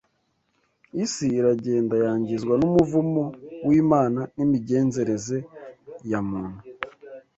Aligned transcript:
Isi 1.03 1.25
iragenda 1.39 1.95
yangizwa 2.03 2.53
n’umuvumo 2.61 3.23
w’Imana 3.67 4.21
nimigenzereze 4.35 5.37
yamuntu 6.11 6.61